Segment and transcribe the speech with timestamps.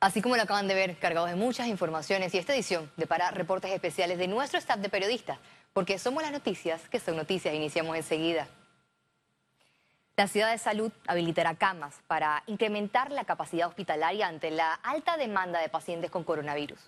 [0.00, 3.30] Así como lo acaban de ver, cargados de muchas informaciones y esta edición de para
[3.32, 5.38] reportes especiales de nuestro staff de periodistas,
[5.74, 7.54] porque somos las noticias que son noticias.
[7.54, 8.48] Iniciamos enseguida.
[10.16, 15.60] La ciudad de salud habilitará camas para incrementar la capacidad hospitalaria ante la alta demanda
[15.60, 16.80] de pacientes con coronavirus.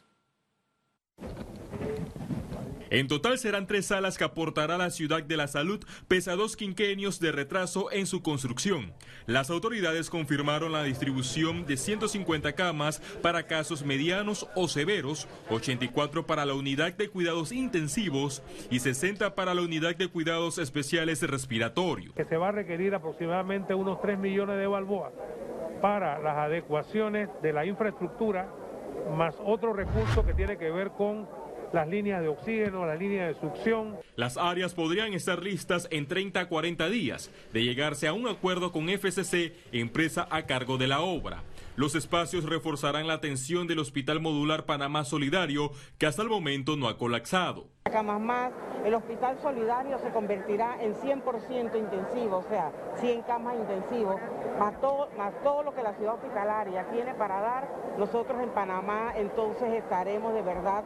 [2.93, 6.57] En total serán tres salas que aportará la Ciudad de la Salud, pese a dos
[6.57, 8.93] quinquenios de retraso en su construcción.
[9.25, 16.45] Las autoridades confirmaron la distribución de 150 camas para casos medianos o severos, 84 para
[16.45, 22.15] la unidad de cuidados intensivos y 60 para la unidad de cuidados especiales respiratorios.
[22.15, 25.15] Que se va a requerir aproximadamente unos 3 millones de balboas
[25.81, 28.53] para las adecuaciones de la infraestructura,
[29.17, 31.27] más otro recurso que tiene que ver con
[31.73, 33.97] las líneas de oxígeno, las líneas de succión.
[34.17, 38.73] Las áreas podrían estar listas en 30 a 40 días de llegarse a un acuerdo
[38.73, 41.43] con FCC, empresa a cargo de la obra.
[41.75, 46.87] Los espacios reforzarán la atención del Hospital Modular Panamá Solidario, que hasta el momento no
[46.87, 47.67] ha colapsado.
[47.91, 48.53] Camas más,
[48.85, 54.21] el Hospital Solidario se convertirá en 100% intensivo, o sea, 100 camas intensivos,
[54.59, 59.13] más todo, más todo lo que la ciudad hospitalaria tiene para dar, nosotros en Panamá
[59.17, 60.85] entonces estaremos de verdad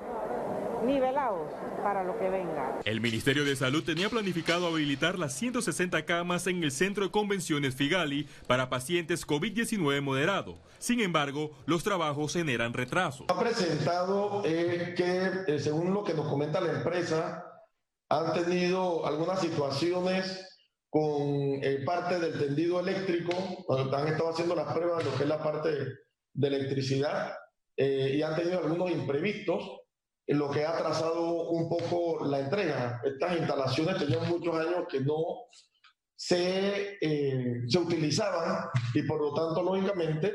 [0.87, 1.51] nivelados
[1.83, 2.81] para lo que venga.
[2.84, 7.75] El Ministerio de Salud tenía planificado habilitar las 160 camas en el Centro de Convenciones
[7.75, 10.59] Figali para pacientes COVID-19 moderado.
[10.78, 13.27] Sin embargo, los trabajos generan retraso.
[13.28, 17.45] Ha presentado eh, que, eh, según lo que nos comenta la empresa,
[18.09, 20.43] han tenido algunas situaciones
[20.89, 23.33] con eh, parte del tendido eléctrico,
[23.67, 25.71] cuando han estado haciendo las pruebas de lo que es la parte
[26.33, 27.33] de electricidad,
[27.78, 29.83] y han tenido algunos imprevistos
[30.34, 33.00] lo que ha trazado un poco la entrega.
[33.05, 35.46] Estas instalaciones tenían muchos años que no
[36.16, 40.32] se, eh, se utilizaban y por lo tanto, lógicamente,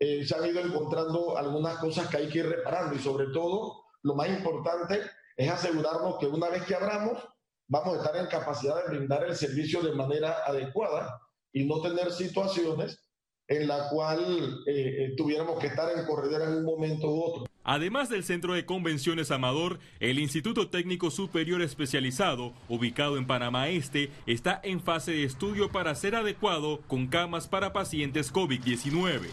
[0.00, 3.84] eh, se han ido encontrando algunas cosas que hay que ir reparando y sobre todo,
[4.02, 5.00] lo más importante
[5.36, 7.22] es asegurarnos que una vez que abramos,
[7.68, 11.20] vamos a estar en capacidad de brindar el servicio de manera adecuada
[11.52, 13.08] y no tener situaciones
[13.48, 17.47] en la cual eh, tuviéramos que estar en corredera en un momento u otro.
[17.70, 24.10] Además del Centro de Convenciones Amador, el Instituto Técnico Superior Especializado, ubicado en Panamá Este,
[24.24, 29.26] está en fase de estudio para ser adecuado con camas para pacientes COVID-19.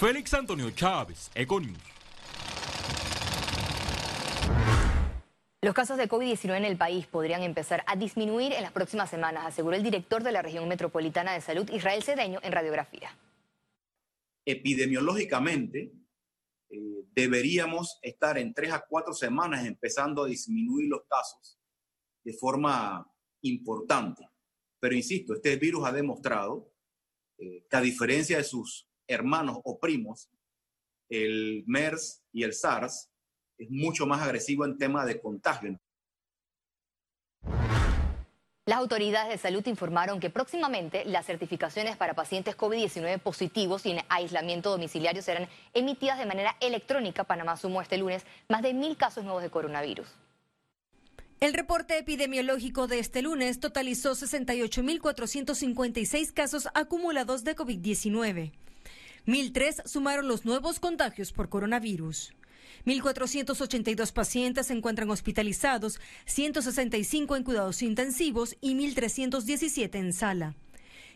[0.00, 1.76] Félix Antonio Chávez, Econius.
[5.60, 9.44] Los casos de COVID-19 en el país podrían empezar a disminuir en las próximas semanas,
[9.44, 13.14] aseguró el director de la región metropolitana de salud, Israel Cedeño, en radiografía.
[14.46, 15.92] Epidemiológicamente,
[17.14, 21.58] deberíamos estar en tres a cuatro semanas empezando a disminuir los casos
[22.24, 23.06] de forma
[23.42, 24.28] importante.
[24.80, 26.72] Pero insisto, este virus ha demostrado
[27.38, 30.30] eh, que a diferencia de sus hermanos o primos,
[31.08, 33.10] el MERS y el SARS
[33.58, 35.78] es mucho más agresivo en tema de contagio.
[38.64, 44.02] Las autoridades de salud informaron que próximamente las certificaciones para pacientes COVID-19 positivos y en
[44.08, 47.24] aislamiento domiciliario serán emitidas de manera electrónica.
[47.24, 50.06] Panamá sumó este lunes más de mil casos nuevos de coronavirus.
[51.40, 58.52] El reporte epidemiológico de este lunes totalizó 68.456 casos acumulados de COVID-19.
[59.26, 62.32] 1.003 sumaron los nuevos contagios por coronavirus.
[62.86, 70.54] 1.482 pacientes se encuentran hospitalizados, 165 en cuidados intensivos y 1.317 en sala.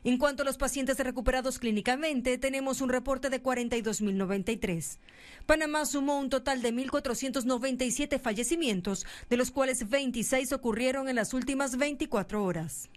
[0.04, 4.99] En cuanto a los pacientes recuperados clínicamente, tenemos un reporte de 42.093.
[5.47, 11.77] Panamá sumó un total de 1.497 fallecimientos, de los cuales 26 ocurrieron en las últimas
[11.77, 12.88] 24 horas.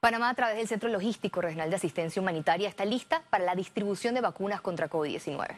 [0.00, 4.14] Panamá, a través del Centro Logístico Regional de Asistencia Humanitaria, está lista para la distribución
[4.14, 5.56] de vacunas contra COVID-19.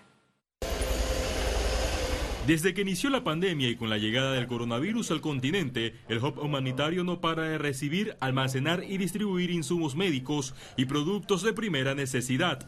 [2.47, 6.39] Desde que inició la pandemia y con la llegada del coronavirus al continente, el Hub
[6.39, 12.67] Humanitario no para de recibir, almacenar y distribuir insumos médicos y productos de primera necesidad.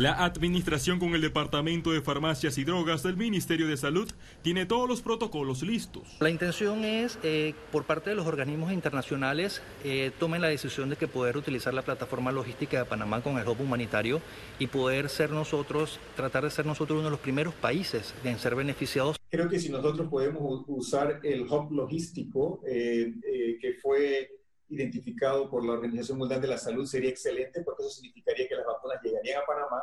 [0.00, 4.10] La administración con el Departamento de Farmacias y Drogas del Ministerio de Salud
[4.42, 6.16] tiene todos los protocolos listos.
[6.18, 10.96] La intención es, eh, por parte de los organismos internacionales, eh, tomen la decisión de
[10.96, 14.20] que poder utilizar la plataforma logística de Panamá con el hub humanitario
[14.58, 18.56] y poder ser nosotros, tratar de ser nosotros uno de los primeros países en ser
[18.56, 19.16] beneficiados.
[19.30, 23.14] Creo que si nosotros podemos usar el hub logístico eh,
[23.60, 24.28] que fue
[24.74, 28.66] identificado por la Organización Mundial de la Salud sería excelente porque eso significaría que las
[28.66, 29.80] vacunas llegarían a Panamá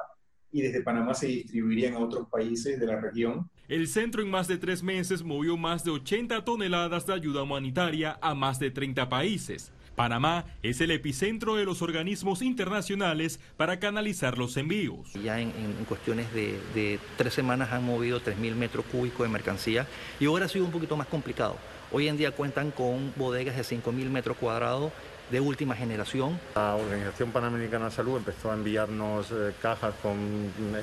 [0.52, 3.50] y desde Panamá se distribuirían a otros países de la región.
[3.68, 8.20] El centro en más de tres meses movió más de 80 toneladas de ayuda humanitaria
[8.22, 9.72] a más de 30 países.
[10.02, 15.14] Panamá es el epicentro de los organismos internacionales para canalizar los envíos.
[15.14, 15.52] Ya en,
[15.88, 19.86] cuestiones de, de, tres semanas han movido 3.000 metros cúbicos de mercancía
[20.20, 21.56] y ahora ha sido un poquito más complicado.
[21.92, 24.92] Hoy en día cuentan con bodegas de 5.000 metros cuadrados
[25.30, 26.40] de última generación.
[26.56, 30.18] La Organización Panamericana de Salud empezó a enviarnos eh, cajas con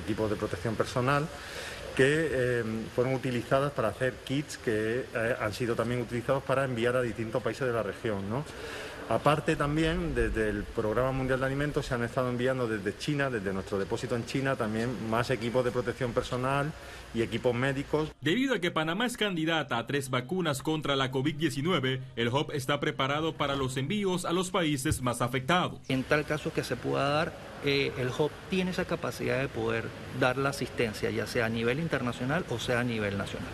[0.00, 1.26] equipos de protección personal
[1.98, 6.94] que eh, fueron utilizadas para hacer kits que eh, han sido también utilizados para enviar
[6.94, 8.22] a distintos países de la región.
[9.08, 13.54] Aparte también, desde el Programa Mundial de Alimentos se han estado enviando desde China, desde
[13.54, 16.72] nuestro depósito en China, también más equipos de protección personal
[17.14, 18.10] y equipos médicos.
[18.20, 22.80] Debido a que Panamá es candidata a tres vacunas contra la COVID-19, el HOP está
[22.80, 25.80] preparado para los envíos a los países más afectados.
[25.88, 27.32] En tal caso que se pueda dar,
[27.64, 29.84] eh, el HOP tiene esa capacidad de poder
[30.20, 33.48] dar la asistencia, ya sea a nivel internacional o sea a nivel nacional.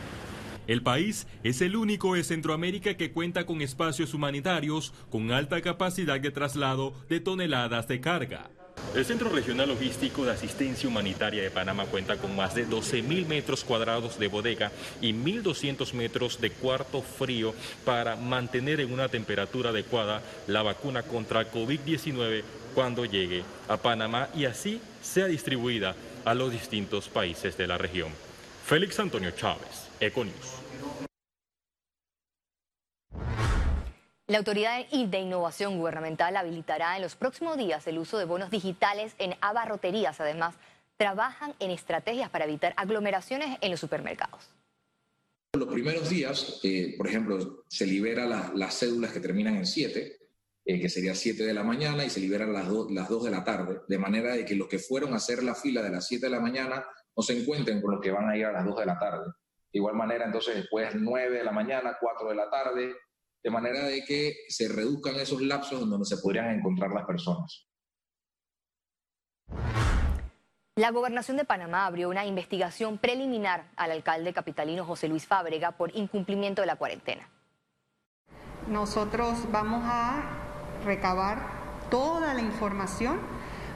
[0.67, 6.19] El país es el único de Centroamérica que cuenta con espacios humanitarios con alta capacidad
[6.19, 8.51] de traslado de toneladas de carga.
[8.95, 13.65] El Centro Regional Logístico de Asistencia Humanitaria de Panamá cuenta con más de 12.000 metros
[13.65, 14.71] cuadrados de bodega
[15.01, 21.51] y 1.200 metros de cuarto frío para mantener en una temperatura adecuada la vacuna contra
[21.51, 22.43] COVID-19
[22.75, 25.95] cuando llegue a Panamá y así sea distribuida
[26.25, 28.11] a los distintos países de la región.
[28.65, 30.65] Félix Antonio Chávez, Econius.
[34.27, 39.15] La Autoridad de Innovación Gubernamental habilitará en los próximos días el uso de bonos digitales
[39.19, 40.19] en abarroterías.
[40.19, 40.55] Además,
[40.97, 44.51] trabajan en estrategias para evitar aglomeraciones en los supermercados.
[45.53, 50.17] Los primeros días, eh, por ejemplo, se liberan las cédulas que terminan en 7,
[50.65, 53.45] eh, que sería 7 de la mañana, y se liberan las, las 2 de la
[53.45, 56.27] tarde, de manera de que los que fueron a hacer la fila de las 7
[56.27, 58.81] de la mañana no se encuentren con los que van a ir a las 2
[58.81, 59.31] de la tarde.
[59.75, 62.95] De igual manera, entonces, después 9 de la mañana, 4 de la tarde,
[63.43, 67.67] de manera de que se reduzcan esos lapsos donde se podrían encontrar las personas.
[70.77, 75.91] La gobernación de Panamá abrió una investigación preliminar al alcalde capitalino José Luis Fábrega por
[75.97, 77.29] incumplimiento de la cuarentena.
[78.69, 80.23] Nosotros vamos a
[80.85, 81.49] recabar
[81.91, 83.19] toda la información,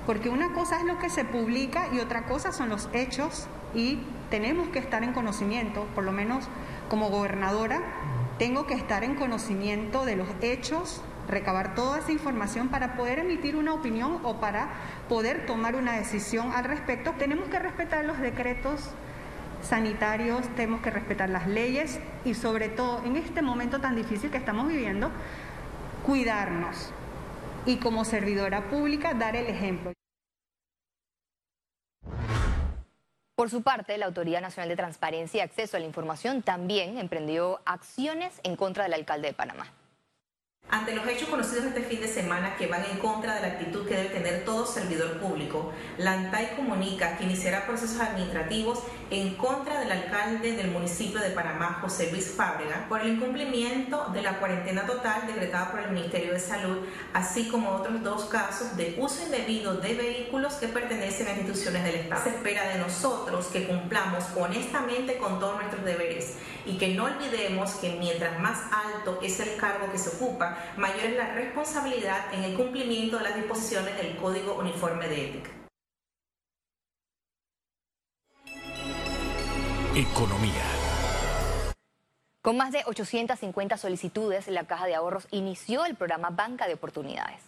[0.06, 3.98] porque una cosa es lo que se publica y otra cosa son los hechos y
[4.30, 6.44] tenemos que estar en conocimiento, por lo menos
[6.88, 7.80] como gobernadora,
[8.38, 13.56] tengo que estar en conocimiento de los hechos, recabar toda esa información para poder emitir
[13.56, 14.70] una opinión o para
[15.08, 17.12] poder tomar una decisión al respecto.
[17.18, 18.90] Tenemos que respetar los decretos
[19.62, 24.38] sanitarios, tenemos que respetar las leyes y sobre todo en este momento tan difícil que
[24.38, 25.10] estamos viviendo,
[26.06, 26.92] cuidarnos
[27.66, 29.97] y como servidora pública dar el ejemplo.
[33.38, 37.60] Por su parte, la Autoridad Nacional de Transparencia y Acceso a la Información también emprendió
[37.66, 39.72] acciones en contra del alcalde de Panamá.
[40.70, 43.88] Ante los hechos conocidos este fin de semana que van en contra de la actitud
[43.88, 49.80] que debe tener todo servidor público, la ANTAI comunica que iniciará procesos administrativos en contra
[49.80, 54.84] del alcalde del municipio de Panamá, José Luis Fábrega, por el incumplimiento de la cuarentena
[54.86, 59.76] total decretada por el Ministerio de Salud, así como otros dos casos de uso indebido
[59.76, 62.24] de vehículos que pertenecen a instituciones del Estado.
[62.24, 66.34] Se espera de nosotros que cumplamos honestamente con todos nuestros deberes
[66.66, 71.04] y que no olvidemos que mientras más alto es el cargo que se ocupa, mayor
[71.04, 75.50] es la responsabilidad en el cumplimiento de las disposiciones del Código Uniforme de Ética.
[79.94, 80.64] Economía.
[82.42, 87.47] Con más de 850 solicitudes, la Caja de Ahorros inició el programa Banca de Oportunidades.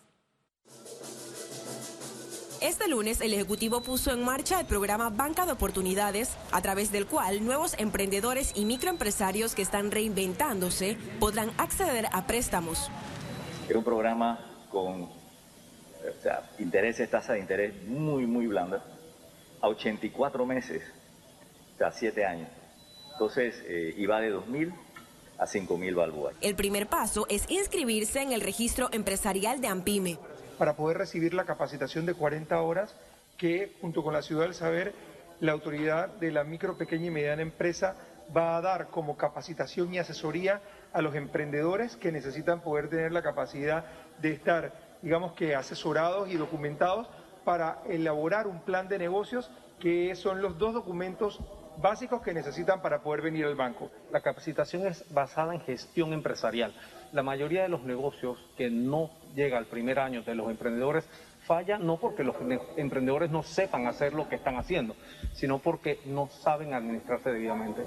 [2.60, 7.06] Este lunes el Ejecutivo puso en marcha el programa Banca de Oportunidades, a través del
[7.06, 12.90] cual nuevos emprendedores y microempresarios que están reinventándose podrán acceder a préstamos.
[13.66, 14.38] Es un programa
[14.70, 15.08] con
[16.58, 18.84] intereses, tasa de interés muy, muy blanda,
[19.62, 20.82] a 84 meses,
[21.76, 22.48] o sea, 7 años.
[23.12, 24.74] Entonces, eh, iba de 2.000
[25.38, 26.34] a 5.000 balboas.
[26.42, 30.18] El primer paso es inscribirse en el registro empresarial de AMPIME
[30.60, 32.94] para poder recibir la capacitación de 40 horas
[33.38, 34.92] que junto con la Ciudad del Saber,
[35.40, 37.96] la autoridad de la micro, pequeña y mediana empresa
[38.36, 40.60] va a dar como capacitación y asesoría
[40.92, 43.86] a los emprendedores que necesitan poder tener la capacidad
[44.20, 47.08] de estar, digamos que, asesorados y documentados
[47.42, 51.40] para elaborar un plan de negocios que son los dos documentos
[51.80, 53.90] básicos que necesitan para poder venir al banco.
[54.12, 56.74] La capacitación es basada en gestión empresarial
[57.12, 61.04] la mayoría de los negocios que no llega al primer año de los emprendedores
[61.46, 62.36] falla no porque los
[62.76, 64.94] emprendedores no sepan hacer lo que están haciendo,
[65.32, 67.82] sino porque no saben administrarse debidamente.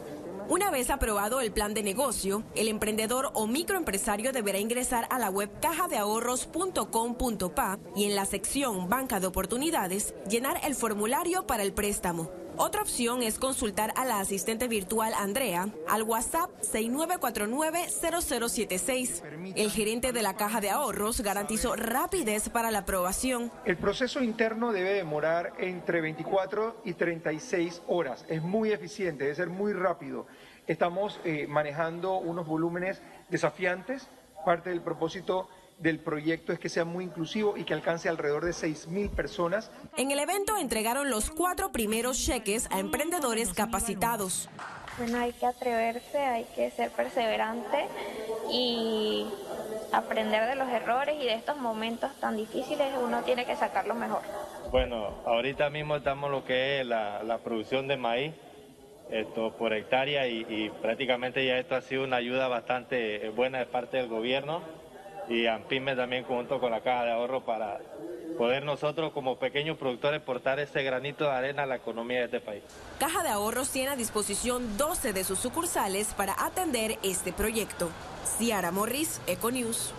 [0.50, 5.29] Una vez aprobado el plan de negocio, el emprendedor o microempresario deberá ingresar a la
[5.29, 12.42] web cajadeahorros.com.pa y en la sección Banca de Oportunidades llenar el formulario para el préstamo.
[12.55, 19.24] Otra opción es consultar a la asistente virtual Andrea al WhatsApp 6949-0076.
[19.55, 23.51] El gerente de la Caja de Ahorros garantizó rapidez para la aprobación.
[23.65, 28.24] El proceso interno debe demorar entre 24 y 36 horas.
[28.29, 30.27] Es muy eficiente, debe ser muy rápido.
[30.67, 34.07] Estamos eh, manejando unos volúmenes desafiantes.
[34.45, 35.50] Parte del propósito
[35.80, 39.72] del proyecto es que sea muy inclusivo y que alcance alrededor de 6.000 personas.
[39.98, 44.50] En el evento entregaron los cuatro primeros cheques a emprendedores capacitados.
[44.98, 47.88] Bueno, hay que atreverse, hay que ser perseverante
[48.51, 49.25] y
[49.92, 54.22] aprender de los errores y de estos momentos tan difíciles uno tiene que sacarlo mejor.
[54.72, 58.34] Bueno, ahorita mismo estamos lo que es la, producción de maíz
[59.10, 63.65] esto por hectárea y, y prácticamente ya esto ha sido una ayuda bastante buena de
[63.65, 64.62] parte del gobierno
[65.30, 67.80] y AMPIME también junto con la Caja de Ahorro para
[68.38, 72.39] poder nosotros como pequeños productores portar ese granito de arena a la economía de este
[72.39, 72.63] país.
[73.00, 77.89] Caja de Ahorros tiene a disposición 12 de sus sucursales para atender este proyecto.
[78.38, 79.94] Ciara Morris, Econews.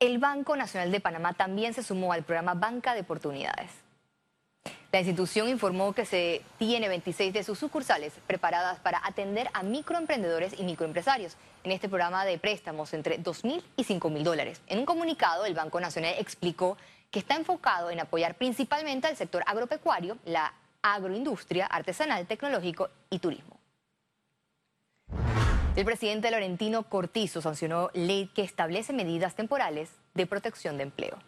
[0.00, 3.87] El Banco Nacional de Panamá también se sumó al programa Banca de Oportunidades.
[4.90, 10.58] La institución informó que se tiene 26 de sus sucursales preparadas para atender a microemprendedores
[10.58, 14.62] y microempresarios en este programa de préstamos entre 2 mil y 5 mil dólares.
[14.66, 16.78] En un comunicado, el Banco Nacional explicó
[17.10, 23.60] que está enfocado en apoyar principalmente al sector agropecuario, la agroindustria, artesanal, tecnológico y turismo.
[25.76, 31.18] El presidente Laurentino Cortizo sancionó ley que establece medidas temporales de protección de empleo.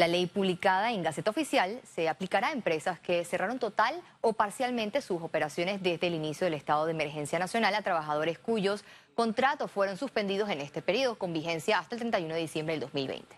[0.00, 5.02] La ley publicada en Gaceta Oficial se aplicará a empresas que cerraron total o parcialmente
[5.02, 8.82] sus operaciones desde el inicio del estado de emergencia nacional a trabajadores cuyos
[9.14, 13.36] contratos fueron suspendidos en este periodo con vigencia hasta el 31 de diciembre del 2020.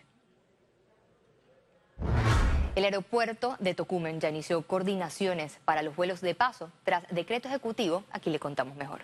[2.76, 8.04] El aeropuerto de Tocumen ya inició coordinaciones para los vuelos de paso tras decreto ejecutivo.
[8.12, 9.00] Aquí le contamos mejor.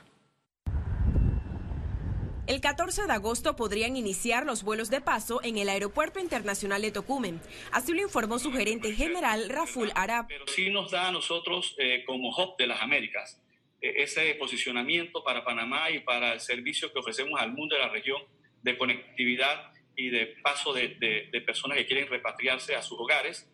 [2.48, 6.90] El 14 de agosto podrían iniciar los vuelos de paso en el Aeropuerto Internacional de
[6.90, 7.42] Tocumen.
[7.72, 10.28] Así lo informó su gerente general, Raful Arab.
[10.28, 13.38] Pero sí nos da a nosotros, eh, como hub de las Américas,
[13.82, 17.90] eh, ese posicionamiento para Panamá y para el servicio que ofrecemos al mundo de la
[17.90, 18.22] región
[18.62, 20.96] de conectividad y de paso de,
[21.30, 23.46] de, personas que quieren repatriarse a sus hogares,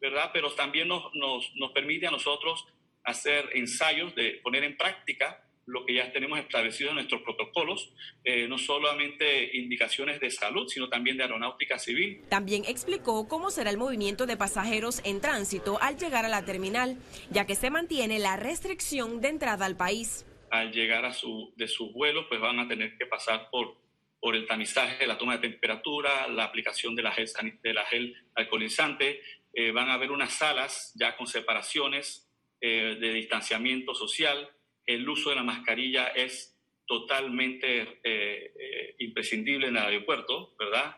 [0.00, 0.30] ¿verdad?
[0.32, 2.64] Pero también nos, nos, nos permite a nosotros
[3.04, 7.92] hacer ensayos de poner en práctica lo que ya tenemos establecido en nuestros protocolos,
[8.24, 12.22] eh, no solamente indicaciones de salud, sino también de aeronáutica civil.
[12.30, 16.96] También explicó cómo será el movimiento de pasajeros en tránsito al llegar a la terminal,
[17.30, 20.24] ya que se mantiene la restricción de entrada al país.
[20.50, 23.76] Al llegar a su, de sus vuelos, pues van a tener que pasar por,
[24.20, 27.28] por el tamizaje, la toma de temperatura, la aplicación de la gel,
[27.62, 29.20] de la gel alcoholizante.
[29.52, 32.26] Eh, van a haber unas salas ya con separaciones
[32.60, 34.50] eh, de distanciamiento social
[34.88, 40.96] el uso de la mascarilla es totalmente eh, eh, imprescindible en el aeropuerto, ¿verdad?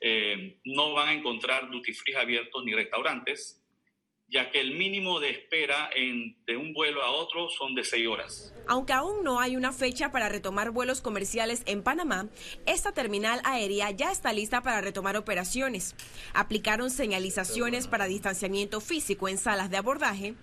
[0.00, 3.62] Eh, no van a encontrar duty free abiertos ni restaurantes,
[4.28, 8.54] ya que el mínimo de espera de un vuelo a otro son de seis horas.
[8.66, 12.30] Aunque aún no hay una fecha para retomar vuelos comerciales en Panamá,
[12.64, 15.94] esta terminal aérea ya está lista para retomar operaciones.
[16.32, 20.34] Aplicaron señalizaciones para distanciamiento físico en salas de abordaje,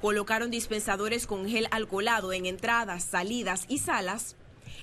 [0.00, 4.36] Colocaron dispensadores con gel alcoholado en entradas, salidas y salas.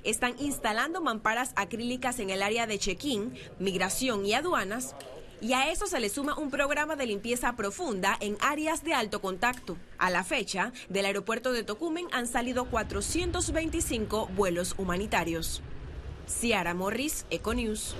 [0.03, 4.95] Están instalando mamparas acrílicas en el área de check-in, migración y aduanas.
[5.41, 9.19] Y a eso se le suma un programa de limpieza profunda en áreas de alto
[9.21, 9.77] contacto.
[9.97, 15.62] A la fecha, del aeropuerto de Tocumen han salido 425 vuelos humanitarios.
[16.27, 17.95] Ciara Morris, Econews.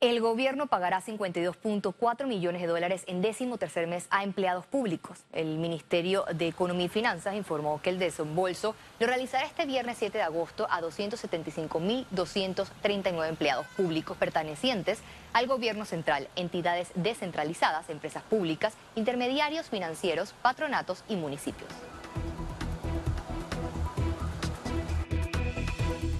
[0.00, 5.18] El gobierno pagará 52.4 millones de dólares en décimo tercer mes a empleados públicos.
[5.30, 10.16] El Ministerio de Economía y Finanzas informó que el desembolso lo realizará este viernes 7
[10.16, 15.00] de agosto a 275.239 empleados públicos pertenecientes
[15.34, 21.68] al gobierno central, entidades descentralizadas, empresas públicas, intermediarios financieros, patronatos y municipios.